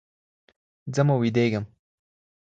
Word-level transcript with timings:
ځمه 0.95 1.15
ويدېږم 1.19 1.65